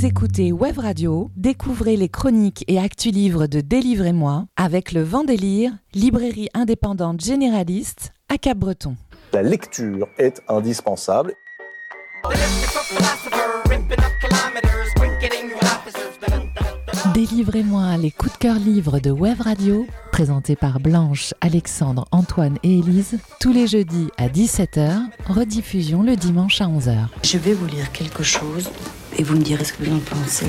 [0.00, 5.72] Vous écoutez Web Radio, découvrez les chroniques et actus livres de Délivrez-moi avec le Vendélire,
[5.92, 8.96] librairie indépendante généraliste à Cap-Breton.
[9.34, 11.34] La lecture est indispensable.
[17.12, 22.78] Délivrez-moi les coups de cœur livres de Web Radio, présentés par Blanche, Alexandre, Antoine et
[22.78, 24.98] Élise, tous les jeudis à 17h,
[25.28, 26.96] rediffusion le dimanche à 11h.
[27.22, 28.70] Je vais vous lire quelque chose
[29.20, 30.46] et vous me direz ce que vous en pensez.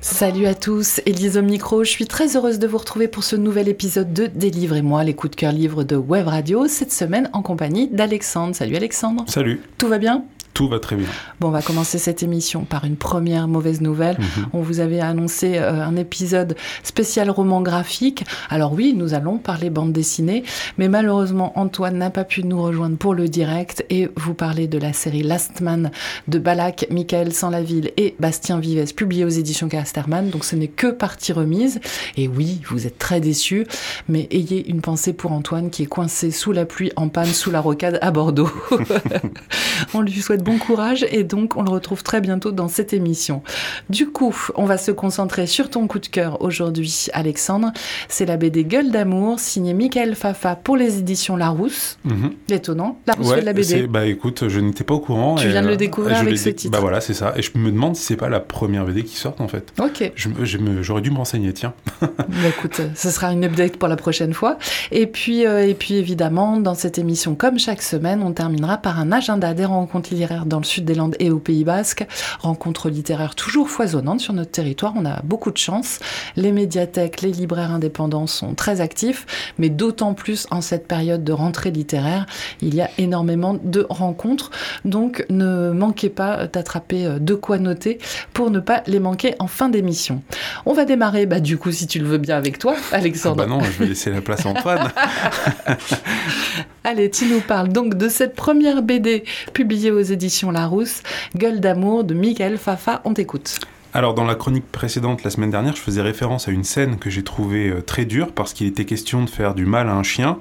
[0.00, 3.36] Salut à tous, Élise au micro, je suis très heureuse de vous retrouver pour ce
[3.36, 7.42] nouvel épisode de Délivrez-moi les coups de cœur livres de Web Radio, cette semaine en
[7.42, 8.56] compagnie d'Alexandre.
[8.56, 9.24] Salut Alexandre.
[9.28, 9.60] Salut.
[9.78, 10.24] Tout va bien?
[10.54, 11.06] Tout va très bien.
[11.40, 14.18] Bon, on va commencer cette émission par une première mauvaise nouvelle.
[14.18, 14.46] Mhm.
[14.52, 18.24] On vous avait annoncé euh, un épisode spécial roman graphique.
[18.50, 20.44] Alors oui, nous allons parler bande dessinée,
[20.76, 24.78] mais malheureusement, Antoine n'a pas pu nous rejoindre pour le direct et vous parler de
[24.78, 25.90] la série Last Man
[26.26, 30.30] de Balak, Michael Sans-la-Ville et Bastien Vives, publié aux éditions Casterman.
[30.30, 31.80] Donc ce n'est que partie remise.
[32.16, 33.66] Et oui, vous êtes très déçus,
[34.08, 37.50] mais ayez une pensée pour Antoine qui est coincé sous la pluie, en panne, sous
[37.50, 38.50] la rocade à Bordeaux.
[39.94, 43.42] on lui souhaite bon courage et donc on le retrouve très bientôt dans cette émission.
[43.90, 47.72] Du coup, on va se concentrer sur ton coup de cœur aujourd'hui, Alexandre.
[48.08, 51.98] C'est la BD Gueule d'amour, signée Michael Fafa pour les éditions Larousse.
[52.04, 52.32] Mhm.
[52.50, 52.98] Étonnant.
[53.06, 53.86] Larousse de la BD.
[53.86, 55.36] Bah écoute, je n'étais pas au courant.
[55.36, 56.72] Tu viens de le euh, découvrir avec ce titre.
[56.72, 57.32] Bah voilà, c'est ça.
[57.36, 59.72] Et je me demande si c'est pas la première BD qui sort en fait.
[59.80, 60.12] Ok.
[60.16, 61.74] J'aurais dû me renseigner, tiens.
[62.00, 62.06] bah
[62.48, 64.58] écoute, ce sera une update pour la prochaine fois.
[64.90, 68.98] Et puis, euh, et puis évidemment, dans cette émission, comme chaque semaine, on terminera par
[68.98, 70.12] un agenda des rencontres
[70.46, 72.06] dans le sud des Landes et au Pays Basque.
[72.40, 74.92] Rencontres littéraires toujours foisonnantes sur notre territoire.
[74.96, 75.98] On a beaucoup de chance.
[76.36, 79.26] Les médiathèques, les libraires indépendants sont très actifs,
[79.58, 82.26] mais d'autant plus en cette période de rentrée littéraire.
[82.60, 84.50] Il y a énormément de rencontres.
[84.84, 87.98] Donc ne manquez pas d'attraper euh, de quoi noter
[88.32, 90.22] pour ne pas les manquer en fin d'émission.
[90.66, 93.42] On va démarrer, bah, du coup, si tu le veux bien avec toi, Alexandre.
[93.44, 94.90] Ah bah non, je vais laisser la place à Antoine.
[96.84, 100.17] Allez, tu nous parles donc de cette première BD publiée aux éditions
[100.52, 101.02] Larousse,
[101.36, 103.00] Gueule d'amour de Michael Fafa.
[103.04, 103.60] On t'écoute.
[103.94, 107.08] Alors dans la chronique précédente la semaine dernière, je faisais référence à une scène que
[107.08, 110.02] j'ai trouvée euh, très dure parce qu'il était question de faire du mal à un
[110.02, 110.38] chien.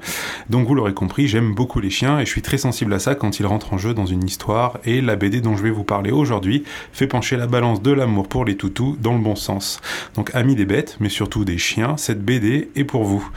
[0.50, 3.16] Donc vous l'aurez compris, j'aime beaucoup les chiens et je suis très sensible à ça
[3.16, 5.86] quand ils rentrent en jeu dans une histoire et la BD dont je vais vous
[5.86, 9.80] parler aujourd'hui fait pencher la balance de l'amour pour les toutous dans le bon sens.
[10.16, 13.30] Donc amis des bêtes, mais surtout des chiens, cette BD est pour vous.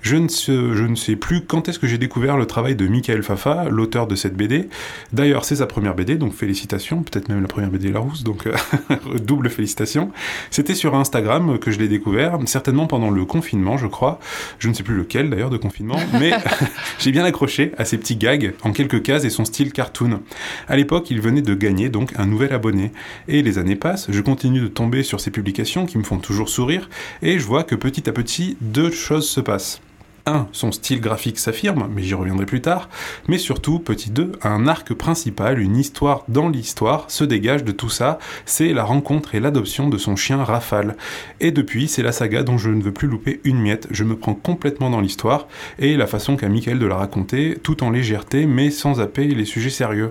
[0.00, 4.06] Je ne, sais, plus quand est-ce que j'ai découvert le travail de Michael Fafa, l'auteur
[4.06, 4.68] de cette BD.
[5.12, 8.54] D'ailleurs, c'est sa première BD, donc félicitations, peut-être même la première BD Larousse, donc euh,
[9.22, 10.10] double félicitations.
[10.50, 14.20] C'était sur Instagram que je l'ai découvert, certainement pendant le confinement, je crois.
[14.58, 16.30] Je ne sais plus lequel d'ailleurs de confinement, mais
[16.98, 20.20] j'ai bien accroché à ses petits gags en quelques cases et son style cartoon.
[20.68, 22.92] À l'époque, il venait de gagner donc un nouvel abonné.
[23.26, 26.48] Et les années passent, je continue de tomber sur ses publications qui me font toujours
[26.48, 26.88] sourire,
[27.20, 29.80] et je vois que petit à petit, deux choses se passent.
[30.28, 30.48] 1.
[30.52, 32.88] Son style graphique s'affirme, mais j'y reviendrai plus tard.
[33.26, 37.88] Mais surtout, petit 2, un arc principal, une histoire dans l'histoire se dégage de tout
[37.88, 38.18] ça.
[38.44, 40.96] C'est la rencontre et l'adoption de son chien Rafale.
[41.40, 43.88] Et depuis, c'est la saga dont je ne veux plus louper une miette.
[43.90, 47.82] Je me prends complètement dans l'histoire et la façon qu'a Michael de la raconter, tout
[47.82, 50.10] en légèreté, mais sans zapper les sujets sérieux.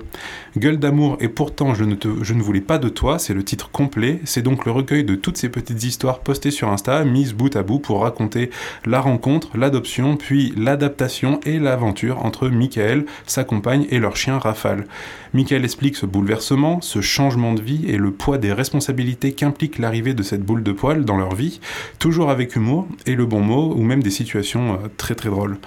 [0.58, 4.20] Gueule d'amour et pourtant je ne voulais pas de toi, c'est le titre complet.
[4.26, 7.64] C'est donc le recueil de toutes ces petites histoires postées sur Insta, mises bout à
[7.64, 8.50] bout pour raconter
[8.86, 14.86] la rencontre, l'adoption, puis l'adaptation et l'aventure entre Michael, sa compagne et leur chien Rafale.
[15.34, 20.14] Michael explique ce bouleversement, ce changement de vie et le poids des responsabilités qu'implique l'arrivée
[20.14, 21.60] de cette boule de poil dans leur vie,
[22.00, 25.58] toujours avec humour et le bon mot, ou même des situations euh, très très drôles.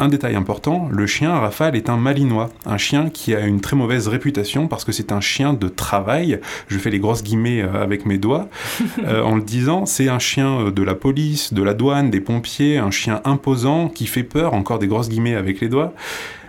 [0.00, 3.76] Un détail important, le chien Rafale est un malinois, un chien qui a une très
[3.76, 6.40] mauvaise réputation parce que c'est un chien de travail.
[6.68, 8.48] Je fais les grosses guillemets euh, avec mes doigts
[9.04, 9.84] euh, en le disant.
[9.84, 13.90] C'est un chien euh, de la police, de la douane, des pompiers, un chien imposant
[13.90, 15.92] qui fait peur, encore des grosses guillemets avec les doigts.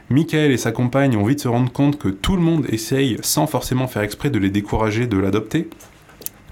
[0.10, 3.48] Michael et sa compagne ont vite se rendre compte que tout le monde essaye, sans
[3.48, 5.68] forcément faire exprès, de les décourager de l'adopter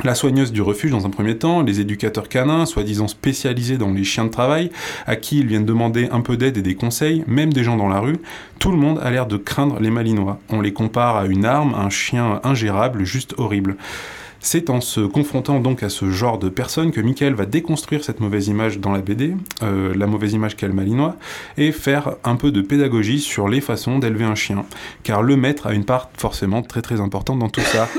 [0.03, 4.03] la soigneuse du refuge dans un premier temps, les éducateurs canins, soi-disant spécialisés dans les
[4.03, 4.71] chiens de travail,
[5.05, 7.89] à qui ils viennent demander un peu d'aide et des conseils, même des gens dans
[7.89, 8.17] la rue,
[8.59, 10.39] tout le monde a l'air de craindre les malinois.
[10.49, 13.75] On les compare à une arme, un chien ingérable, juste horrible.
[14.41, 18.21] C'est en se confrontant donc à ce genre de personnes que Michael va déconstruire cette
[18.21, 21.17] mauvaise image dans la BD, euh, la mauvaise image qu'a le malinois,
[21.57, 24.63] et faire un peu de pédagogie sur les façons d'élever un chien.
[25.03, 27.89] Car le maître a une part forcément très très importante dans tout ça.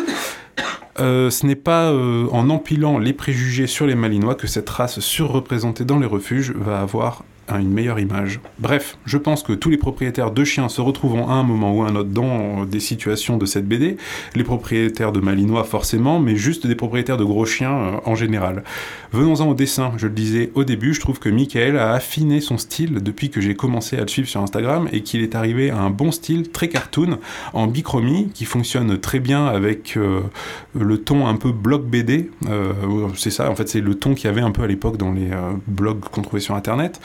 [1.01, 5.01] Euh, ce n'est pas euh, en empilant les préjugés sur les Malinois que cette race
[5.01, 7.25] surreprésentée dans les refuges va avoir
[7.59, 8.41] une meilleure image.
[8.59, 11.83] Bref, je pense que tous les propriétaires de chiens se retrouveront à un moment ou
[11.83, 13.97] à un autre dans des situations de cette BD.
[14.35, 18.63] Les propriétaires de Malinois forcément, mais juste des propriétaires de gros chiens euh, en général.
[19.13, 19.93] Venons-en au dessin.
[19.97, 23.41] Je le disais au début, je trouve que Michael a affiné son style depuis que
[23.41, 26.51] j'ai commencé à le suivre sur Instagram et qu'il est arrivé à un bon style
[26.51, 27.19] très cartoon
[27.53, 30.21] en bichromie qui fonctionne très bien avec euh,
[30.79, 32.31] le ton un peu bloc BD.
[32.49, 32.73] Euh,
[33.17, 35.13] c'est ça, en fait, c'est le ton qu'il y avait un peu à l'époque dans
[35.13, 35.31] les
[35.67, 37.01] blogs qu'on trouvait sur Internet.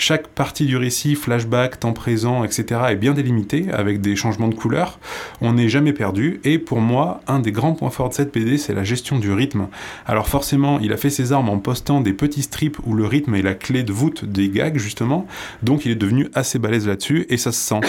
[0.00, 4.54] Chaque partie du récit, flashback, temps présent, etc., est bien délimitée avec des changements de
[4.54, 4.98] couleurs.
[5.42, 6.40] On n'est jamais perdu.
[6.42, 9.30] Et pour moi, un des grands points forts de cette BD, c'est la gestion du
[9.30, 9.68] rythme.
[10.06, 13.34] Alors forcément, il a fait ses armes en postant des petits strips où le rythme
[13.34, 15.26] est la clé de voûte des gags, justement.
[15.62, 17.80] Donc il est devenu assez balèze là-dessus et ça se sent.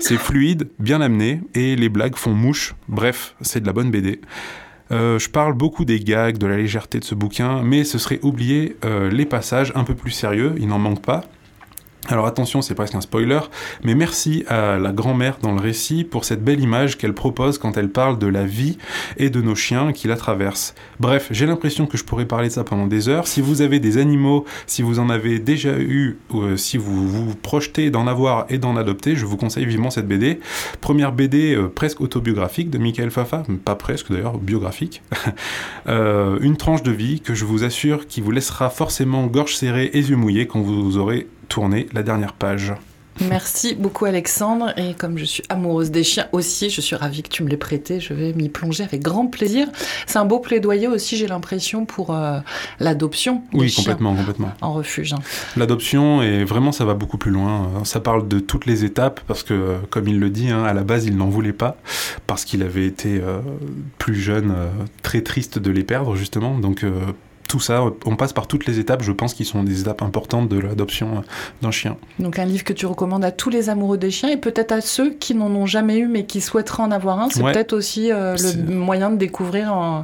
[0.00, 2.76] C'est fluide, bien amené et les blagues font mouche.
[2.88, 4.22] Bref, c'est de la bonne BD.
[4.90, 8.20] Euh, je parle beaucoup des gags, de la légèreté de ce bouquin, mais ce serait
[8.22, 11.24] oublier euh, les passages un peu plus sérieux, il n'en manque pas.
[12.06, 13.40] Alors attention, c'est presque un spoiler,
[13.82, 17.76] mais merci à la grand-mère dans le récit pour cette belle image qu'elle propose quand
[17.76, 18.78] elle parle de la vie
[19.18, 20.74] et de nos chiens qui la traversent.
[21.00, 23.26] Bref, j'ai l'impression que je pourrais parler de ça pendant des heures.
[23.26, 27.34] Si vous avez des animaux, si vous en avez déjà eu, euh, si vous vous
[27.34, 30.40] projetez d'en avoir et d'en adopter, je vous conseille vivement cette BD.
[30.80, 35.02] Première BD euh, presque autobiographique de Michael Fafa, pas presque d'ailleurs, biographique.
[35.86, 39.90] Euh, une tranche de vie que je vous assure qui vous laissera forcément gorge serrée
[39.94, 42.74] et yeux mouillés quand vous aurez tourner la dernière page.
[43.28, 47.28] Merci beaucoup Alexandre et comme je suis amoureuse des chiens aussi, je suis ravie que
[47.28, 49.68] tu me l'aies prêté, je vais m'y plonger avec grand plaisir.
[50.06, 52.38] C'est un beau plaidoyer aussi, j'ai l'impression, pour euh,
[52.78, 53.42] l'adoption.
[53.52, 54.52] Oui, complètement, complètement.
[54.60, 55.12] En refuge.
[55.12, 55.18] Hein.
[55.56, 57.82] L'adoption, et vraiment ça va beaucoup plus loin.
[57.84, 60.84] Ça parle de toutes les étapes parce que, comme il le dit, hein, à la
[60.84, 61.76] base il n'en voulait pas
[62.26, 63.40] parce qu'il avait été euh,
[63.98, 64.68] plus jeune, euh,
[65.02, 66.58] très triste de les perdre justement.
[66.58, 66.84] Donc
[67.48, 70.48] tout ça, on passe par toutes les étapes, je pense, qui sont des étapes importantes
[70.48, 71.24] de l'adoption
[71.62, 71.96] d'un chien.
[72.18, 74.80] Donc un livre que tu recommandes à tous les amoureux des chiens et peut-être à
[74.82, 77.30] ceux qui n'en ont jamais eu mais qui souhaiteraient en avoir un.
[77.30, 78.36] C'est peut-être aussi euh,
[78.68, 80.00] le moyen de découvrir euh,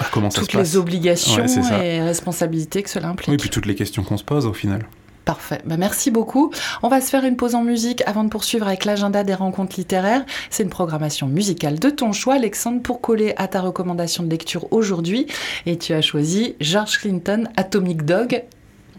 [0.00, 0.04] ah,
[0.34, 1.44] toutes les obligations
[1.82, 3.28] et responsabilités que cela implique.
[3.28, 4.86] Oui, et puis toutes les questions qu'on se pose au final.
[5.26, 5.60] Parfait.
[5.64, 6.52] Bah, merci beaucoup.
[6.84, 9.74] On va se faire une pause en musique avant de poursuivre avec l'agenda des rencontres
[9.76, 10.24] littéraires.
[10.50, 14.72] C'est une programmation musicale de ton choix, Alexandre, pour coller à ta recommandation de lecture
[14.72, 15.26] aujourd'hui.
[15.66, 18.44] Et tu as choisi George Clinton, Atomic Dog,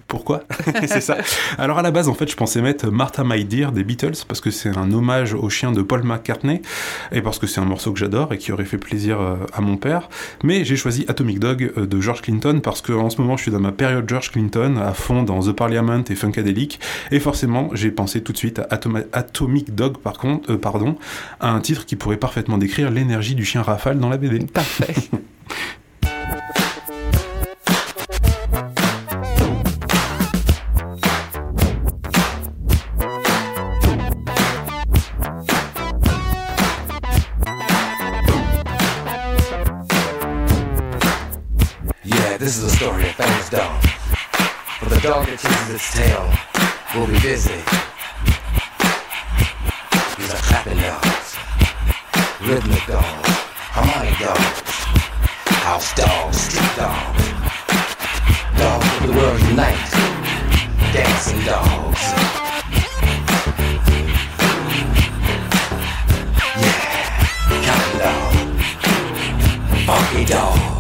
[0.08, 0.44] pourquoi
[0.88, 1.18] C'est ça.
[1.58, 4.42] Alors à la base, en fait, je pensais mettre Martha My Dear des Beatles parce
[4.42, 6.62] que c'est un hommage au chien de Paul McCartney
[7.12, 9.62] et parce que c'est un morceau que j'adore et qui aurait fait plaisir euh, à
[9.62, 10.10] mon père.
[10.44, 13.44] Mais j'ai choisi Atomic Dog euh, de George Clinton parce que en ce moment, je
[13.44, 16.80] suis dans ma période George Clinton à fond dans The Parliament et Funkadelic
[17.12, 18.80] et forcément, j'ai pensé tout de suite à
[19.14, 20.96] Atomic Dog par contre, euh, pardon,
[21.40, 24.46] à un titre qui pourrait parfaitement décrire l'énergie du chien Rafale dans la BD.
[24.46, 24.94] Parfait.
[42.48, 43.84] This is a story of famous dog.
[44.80, 46.32] For the dog that chases its tail
[46.96, 47.60] will be busy.
[50.16, 51.36] These are clapping dogs,
[52.48, 53.28] rhythmic dogs,
[53.76, 54.64] harmonic dogs,
[55.60, 57.28] house dogs, street dogs,
[58.56, 59.92] dogs of the world unite,
[60.96, 62.00] dancing dogs.
[66.64, 67.12] Yeah,
[67.68, 68.32] counting dog,
[69.84, 70.77] funky dog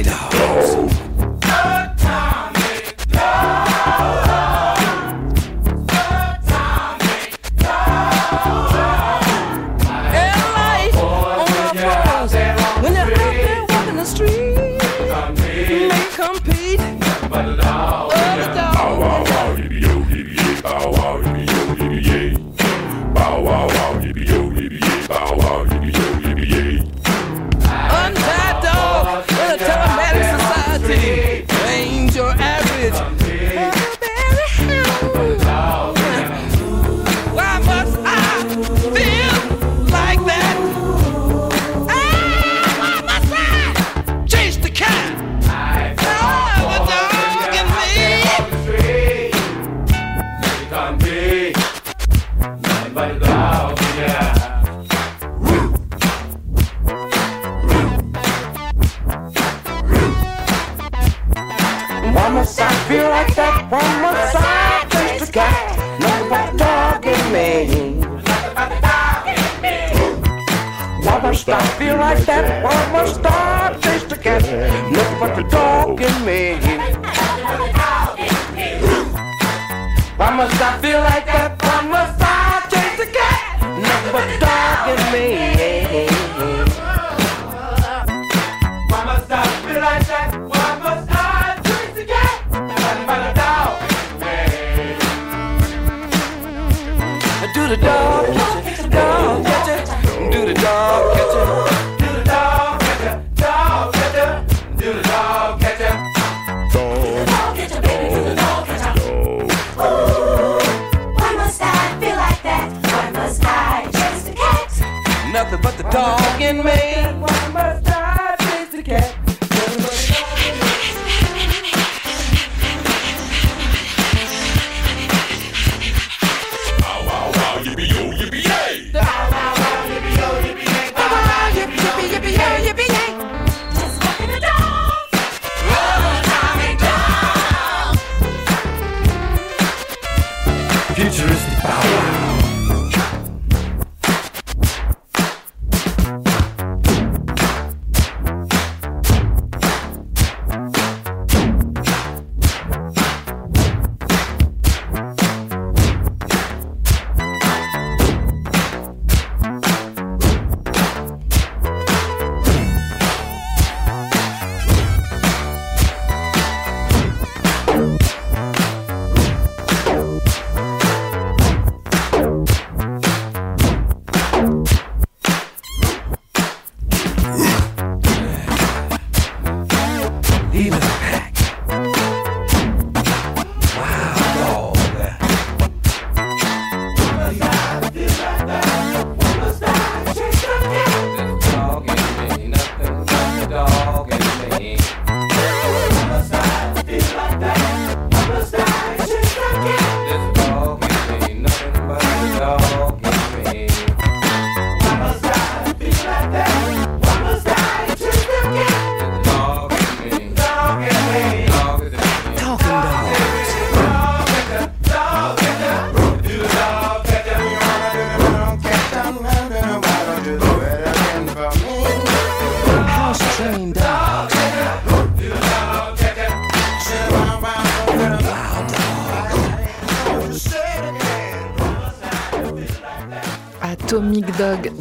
[0.00, 0.99] it out.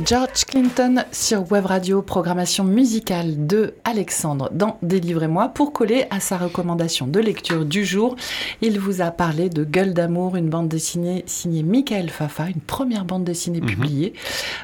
[0.10, 5.50] George Clinton sur Web Radio, programmation musicale de Alexandre dans Délivrez-moi.
[5.50, 8.16] Pour coller à sa recommandation de lecture du jour,
[8.64, 13.06] il vous a parlé de Gueule d'amour, une bande dessinée signée Michael Fafa, une première
[13.06, 14.16] bande dessinée publiée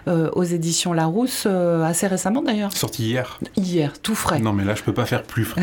[0.08, 2.76] euh, aux éditions Larousse, euh, assez récemment d'ailleurs.
[2.76, 3.40] Sorti hier.
[3.56, 4.40] Hier, tout frais.
[4.40, 5.62] Non, mais là, je peux pas faire plus frais.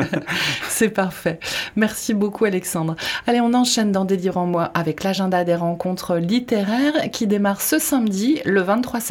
[0.70, 1.40] C'est parfait.
[1.76, 2.96] Merci beaucoup Alexandre.
[3.26, 7.78] Allez, on enchaîne dans Délire en moi avec l'agenda des rencontres littéraires qui démarre ce
[7.78, 9.09] samedi, le 23 septembre,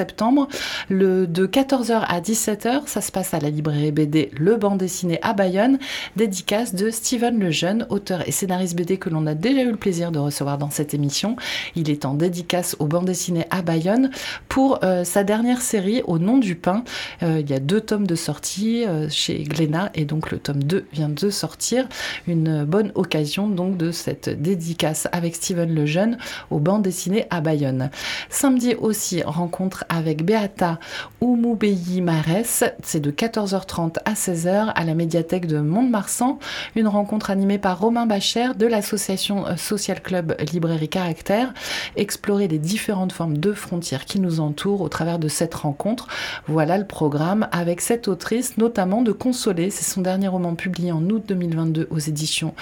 [0.89, 2.81] le, de 14h à 17h.
[2.85, 5.79] Ça se passe à la librairie BD Le Banc dessiné à Bayonne,
[6.15, 10.11] dédicace de Steven Lejeune, auteur et scénariste BD que l'on a déjà eu le plaisir
[10.11, 11.35] de recevoir dans cette émission.
[11.75, 14.11] Il est en dédicace au Banc dessiné à Bayonne
[14.47, 16.83] pour euh, sa dernière série Au nom du pain.
[17.23, 20.63] Euh, il y a deux tomes de sortie euh, chez Glénat et donc le tome
[20.63, 21.87] 2 vient de sortir.
[22.27, 26.17] Une bonne occasion donc de cette dédicace avec Steven Lejeune
[26.49, 27.89] au banc dessiné à Bayonne.
[28.29, 30.79] Samedi aussi, rencontre avec Beata
[31.21, 32.63] Oumoubeyi Marès.
[32.83, 36.39] C'est de 14h30 à 16h à la médiathèque de Mont-de-Marsan.
[36.75, 41.53] Une rencontre animée par Romain Bacher de l'association euh, Social Club Librairie Caractère.
[41.95, 46.07] Explorer les différentes formes de frontières qui nous entourent au travers de cette rencontre.
[46.47, 49.69] Voilà le programme avec cette autrice, notamment de Consoler.
[49.69, 52.53] C'est son dernier roman publié en août 2022 aux éditions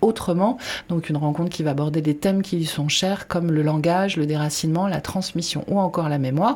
[0.00, 0.58] Autrement.
[0.88, 4.16] Donc une rencontre qui va aborder des thèmes qui lui sont chers comme le langage,
[4.16, 6.55] le déracinement, la transmission ou encore la mémoire.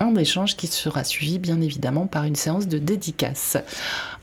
[0.00, 3.56] Un échange qui sera suivi bien évidemment par une séance de dédicace.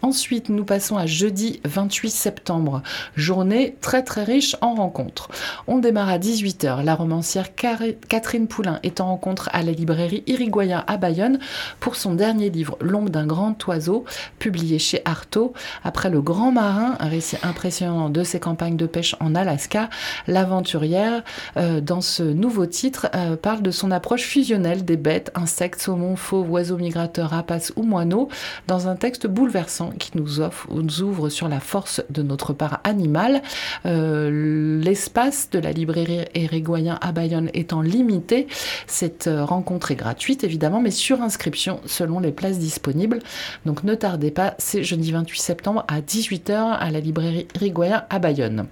[0.02, 2.82] Ensuite, nous passons à jeudi 28 septembre,
[3.18, 5.30] journée très très riche en rencontres.
[5.68, 6.84] On démarre à 18h.
[6.84, 11.40] La romancière Catherine Poulain est en rencontre à la librairie Irigoyen à Bayonne
[11.82, 14.06] pour son dernier livre L'ombre d'un grand oiseau,
[14.38, 15.54] publié chez Artaud.
[15.84, 19.90] Après Le Grand Marin, un récit impressionnant de ses campagnes de pêche en Alaska,
[20.28, 21.24] l'aventurière,
[21.58, 26.16] euh, dans ce nouveau titre, euh, parle de son approche fusionnelle des bêtes, insectes, saumons,
[26.16, 28.30] fauves, oiseaux migrateurs, rapaces ou moineaux,
[28.68, 32.80] dans un texte bouleversant qui nous, offre, nous ouvre sur la force de notre part
[32.84, 33.42] animale.
[33.86, 38.48] Euh, L'espace de la librairie Érigoyen à Bayonne étant limité,
[38.88, 43.20] cette euh, rencontre est gratuite évidemment, mais sur inscription selon les places disponibles.
[43.66, 48.20] Donc ne tardez pas, c'est jeudi 28 septembre à 18h à la librairie Érigoyen à
[48.20, 48.68] Bayonne.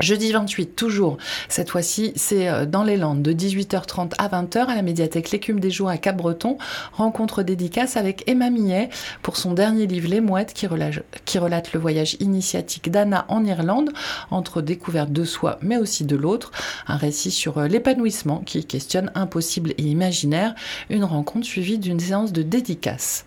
[0.00, 1.18] Jeudi 28, toujours.
[1.48, 5.58] Cette fois-ci, c'est euh, dans les Landes, de 18h30 à 20h, à la médiathèque L'écume
[5.58, 6.56] des jours à Cap-Breton.
[6.92, 8.90] Rencontre dédicace avec Emma Millet
[9.22, 13.44] pour son dernier livre Les Mouettes, qui relate, qui relate le voyage initiatique d'Anna en
[13.44, 13.90] Irlande,
[14.30, 16.52] entre découverte de soi, mais aussi de l'autre.
[16.86, 20.54] Un récit sur euh, l'épanouissement qui questionne impossible et imaginaire.
[20.90, 23.24] Une rencontre suivie d'une séance de dédicace.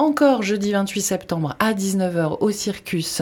[0.00, 3.20] Encore jeudi 28 septembre à 19h au Circus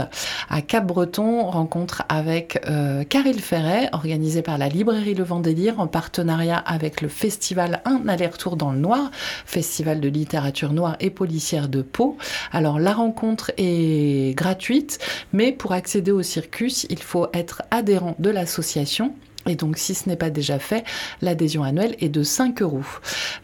[0.48, 5.88] à Cap-Breton, rencontre avec euh, Caril Ferret, organisée par la librairie Le Vent Délire en
[5.88, 9.10] partenariat avec le festival Un aller-retour dans le noir,
[9.44, 12.16] festival de littérature noire et policière de Pau.
[12.52, 15.00] Alors la rencontre est gratuite,
[15.32, 19.16] mais pour accéder au Circus, il faut être adhérent de l'association.
[19.48, 20.84] Et donc, si ce n'est pas déjà fait,
[21.22, 22.82] l'adhésion annuelle est de 5 euros.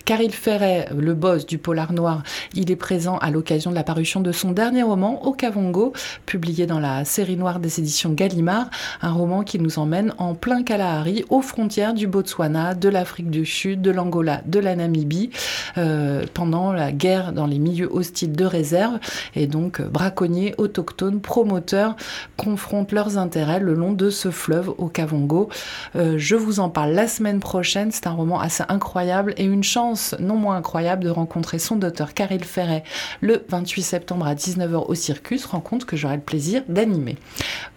[0.04, 2.22] Caril Ferret, le boss du Polar Noir,
[2.54, 5.92] il est présent à l'occasion de la parution de son dernier roman, Au Kavongo,
[6.26, 8.68] publié dans la série noire des éditions Gallimard,
[9.00, 13.46] un roman qui nous emmène en plein Kalahari, aux frontières du Botswana, de l'Afrique du
[13.46, 15.30] Sud, de l'Angola, de la Namibie,
[15.78, 18.98] euh, pendant la guerre dans les milieux hostiles de réserve.
[19.34, 21.96] Et donc, euh, braconniers, autochtones, promoteurs
[22.36, 25.48] confrontent leurs intérêts le long de ce fleuve au Kavongo.
[25.96, 27.92] Euh, je vous en parle la semaine prochaine.
[27.92, 32.14] C'est un roman assez incroyable et une chance non moins incroyable de rencontrer son auteur
[32.14, 32.82] Caril Ferret
[33.20, 37.16] le 28 septembre à 19h au Circus, rencontre que j'aurai le plaisir d'animer.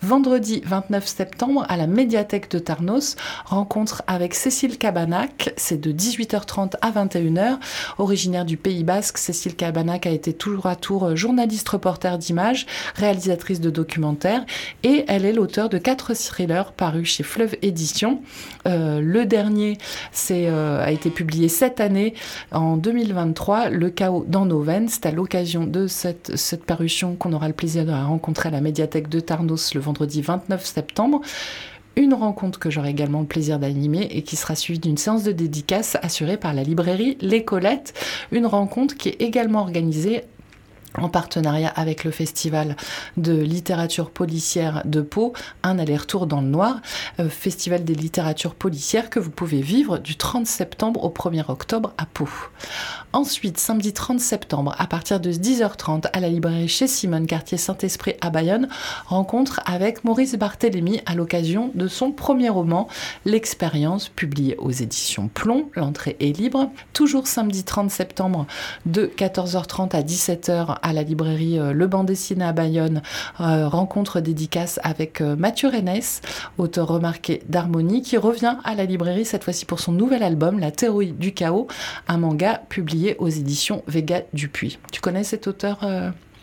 [0.01, 5.53] Vendredi 29 septembre à la médiathèque de Tarnos, rencontre avec Cécile Cabanac.
[5.57, 7.57] C'est de 18h30 à 21h.
[7.97, 13.62] Originaire du Pays Basque, Cécile Cabanac a été tour à tour journaliste reporter d'images, réalisatrice
[13.62, 14.45] de documentaires
[14.83, 18.07] et elle est l'auteur de quatre thrillers parus chez Fleuve Édition.
[18.68, 19.78] Euh, le dernier
[20.32, 22.14] euh, a été publié cette année,
[22.52, 24.90] en 2023, Le chaos dans nos veines.
[24.90, 26.32] C'est à l'occasion de cette,
[26.66, 30.66] parution qu'on aura le plaisir de rencontrer à la médiathèque de Tarnos le vendredi 29
[30.66, 31.22] septembre.
[31.96, 35.32] Une rencontre que j'aurai également le plaisir d'animer et qui sera suivie d'une séance de
[35.32, 37.94] dédicace assurée par la librairie Les Colettes.
[38.32, 40.22] Une rencontre qui est également organisée
[40.98, 42.76] en partenariat avec le festival
[43.17, 46.82] de littérature policière de Pau, un aller-retour dans le noir,
[47.19, 51.93] euh, festival des littératures policières que vous pouvez vivre du 30 septembre au 1er octobre
[51.98, 52.28] à Pau.
[53.13, 58.15] Ensuite, samedi 30 septembre, à partir de 10h30, à la librairie chez Simone Cartier Saint-Esprit
[58.21, 58.67] à Bayonne,
[59.06, 62.88] rencontre avec Maurice Barthélémy à l'occasion de son premier roman,
[63.26, 65.69] L'expérience, publié aux éditions Plomb.
[65.76, 66.71] L'entrée est libre.
[66.93, 68.45] Toujours samedi 30 septembre,
[68.86, 73.02] de 14h30 à 17h, à la librairie euh, Le Banc dessiné à Bayonne,
[73.41, 75.88] euh, rencontre dédicace avec euh, Mathieu Rennes,
[76.58, 80.71] auteur remarqué d'Harmonie, qui revient à la librairie cette fois-ci pour son nouvel album, La
[80.71, 81.67] théorie du chaos,
[82.08, 84.80] un manga publié aux éditions Vega Dupuis.
[84.91, 85.80] Tu connais cet auteur,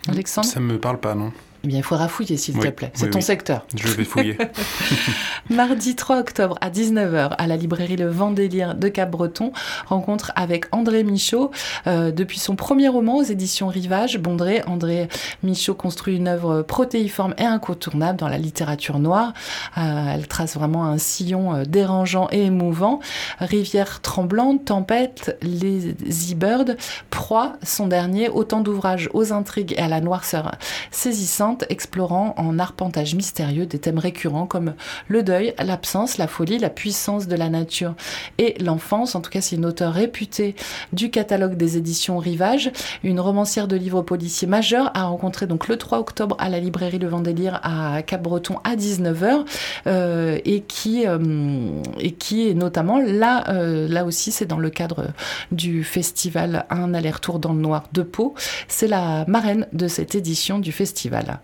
[0.09, 0.46] Alexandre?
[0.46, 1.33] Ça me parle pas, non
[1.64, 2.90] Eh bien, il faudra fouiller, s'il Oui, te plaît.
[2.92, 3.22] C'est oui, ton oui.
[3.22, 3.66] secteur.
[3.74, 4.37] Je vais fouiller.
[5.50, 9.53] Mardi 3 octobre à 19h à la librairie Le Vendélire de Cap-Breton,
[9.87, 11.50] rencontre avec André Michaud.
[11.87, 15.09] Euh, depuis son premier roman aux éditions Rivage, Bondré, André
[15.42, 19.33] Michaud construit une œuvre protéiforme et incontournable dans la littérature noire.
[19.79, 23.00] Euh, elle trace vraiment un sillon euh, dérangeant et émouvant.
[23.40, 26.77] Rivière tremblante, tempête, les e-birds,
[27.09, 30.53] proie, son dernier, autant d'ouvrages aux intrigues et à la noirceur
[30.90, 34.74] saisissante, explorant en arpentage mystérieux des thèmes récurrents comme
[35.08, 37.94] le deuil, l'absence, la folie, la puissance de la nature
[38.38, 39.14] et l'enfance.
[39.14, 40.54] En tout cas, c'est une auteure réputée
[40.92, 45.76] du catalogue des éditions Rivage, une romancière de livres policiers majeure, a rencontré donc le
[45.76, 49.44] 3 octobre à la librairie Le Vendélire à Cap-Breton à 19h
[49.86, 54.70] euh, et qui euh, et qui est notamment là euh, là aussi c'est dans le
[54.70, 55.08] cadre
[55.52, 58.34] du festival Un aller-retour dans le noir de Pau.
[58.68, 61.40] C'est la marraine de cette édition du festival.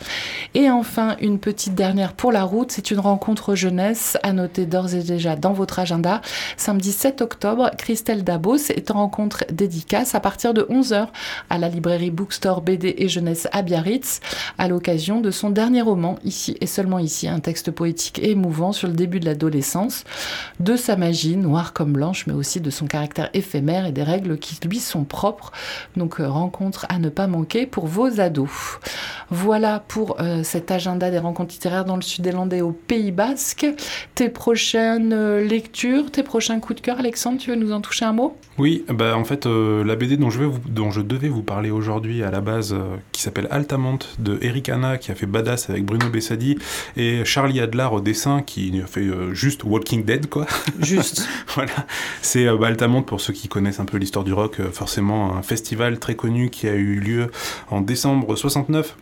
[0.55, 4.95] Et enfin, une petite dernière pour la route, c'est une rencontre jeunesse à noter d'ores
[4.95, 6.21] et déjà dans votre agenda.
[6.57, 11.09] Samedi 7 octobre, Christelle Dabos est en rencontre dédicace à partir de 11h
[11.49, 14.21] à la librairie Bookstore BD et Jeunesse à Biarritz
[14.59, 18.73] à l'occasion de son dernier roman, Ici et seulement ici, un texte poétique et émouvant
[18.73, 20.05] sur le début de l'adolescence,
[20.59, 24.39] de sa magie, noire comme blanche, mais aussi de son caractère éphémère et des règles
[24.39, 25.53] qui lui sont propres.
[25.97, 28.79] Donc euh, rencontre à ne pas manquer pour vos ados.
[29.31, 33.67] Voilà pour euh, cet agenda des rencontres littéraires dans le Sud-Irlandais et au Pays Basque.
[34.15, 38.05] Tes prochaines euh, lectures, tes prochains coups de cœur, Alexandre, tu veux nous en toucher
[38.05, 38.37] un mot?
[38.59, 41.43] Oui, bah en fait, euh, la BD dont je, vais vous- dont je devais vous
[41.43, 45.27] parler aujourd'hui à la base, euh, qui s'appelle Altamont de Eric Hanna, qui a fait
[45.27, 46.59] Badass avec Bruno Bessadi,
[46.97, 50.47] et Charlie Adler au dessin, qui a fait euh, juste Walking Dead, quoi.
[50.81, 51.27] Juste.
[51.55, 51.73] voilà.
[52.23, 55.35] C'est euh, bah, Altamont, pour ceux qui connaissent un peu l'histoire du rock, euh, forcément
[55.35, 57.31] un festival très connu qui a eu lieu
[57.71, 58.97] en décembre 69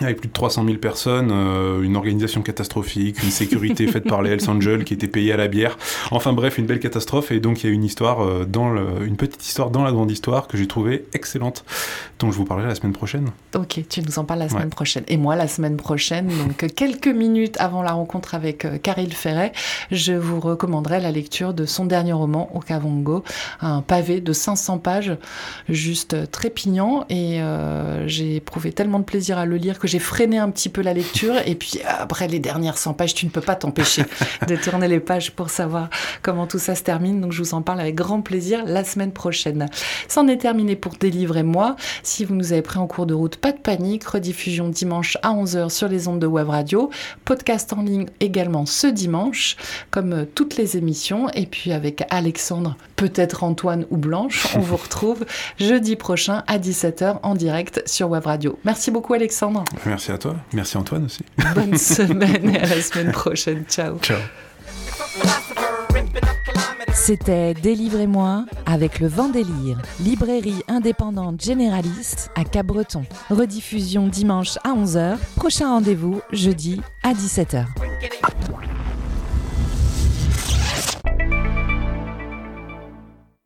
[0.00, 4.30] avec plus de 300 000 personnes, euh, une organisation catastrophique, une sécurité faite par les
[4.30, 5.76] Hells Angels qui était payée à la bière.
[6.10, 7.30] Enfin bref, une belle catastrophe.
[7.30, 9.92] Et donc il y a une histoire euh, dans le, une petite histoire dans la
[9.92, 11.64] grande histoire que j'ai trouvée excellente,
[12.18, 13.30] dont je vous parlerai la semaine prochaine.
[13.54, 14.68] Ok, tu nous en parles la semaine Ouais.
[14.70, 15.04] prochaine.
[15.08, 19.52] Et moi, la semaine prochaine, donc quelques minutes avant la rencontre avec euh, Caril Ferret,
[19.90, 23.24] je vous recommanderai la lecture de son dernier roman, Okavongo,
[23.60, 25.12] un pavé de 500 pages,
[25.68, 27.04] juste euh, trépignant.
[27.10, 27.40] Et
[28.06, 30.94] j'ai éprouvé tellement de plaisir à le lire que j'ai freiné un petit peu la
[30.94, 31.34] lecture.
[31.44, 34.04] Et puis après les dernières 100 pages, tu ne peux pas t'empêcher
[34.46, 35.90] de tourner les pages pour savoir
[36.22, 37.20] comment tout ça se termine.
[37.20, 39.68] Donc je vous en parle avec grand plaisir la semaine prochaine.
[40.06, 41.74] C'en est terminé pour Délivrez-moi.
[42.04, 44.04] Si vous nous avez pris en cours de route, pas de panique.
[44.04, 46.90] Rediffusion dimanche à 11h sur les ondes de Web Radio.
[47.24, 49.56] Podcast en ligne également ce dimanche,
[49.90, 51.28] comme euh, toutes les émissions.
[51.30, 55.24] Et puis avec Alexandre, peut-être Antoine ou Blanche, on vous retrouve
[55.58, 58.56] jeudi prochain à 17h en direct sur Web Radio.
[58.64, 59.64] Merci beaucoup Alexandre.
[59.86, 60.36] Merci à toi.
[60.52, 61.24] Merci Antoine aussi.
[61.54, 63.64] Bonne semaine et à la semaine prochaine.
[63.68, 63.98] Ciao.
[63.98, 64.18] Ciao.
[66.94, 73.04] C'était Délivrez-moi avec le vent délire, librairie indépendante généraliste à Cabreton.
[73.30, 77.64] Rediffusion dimanche à 11h, prochain rendez-vous jeudi à 17h.